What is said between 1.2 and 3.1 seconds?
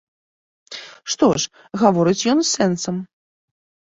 ж, гаворыць ён з сэнсам.